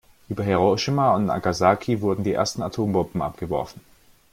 Über 0.29 0.41
Hiroshima 0.43 1.13
und 1.13 1.27
Nagasaki 1.27 2.01
wurden 2.01 2.23
die 2.23 2.33
ersten 2.33 2.63
Atombomben 2.63 3.21
abgeworfen. 3.21 3.81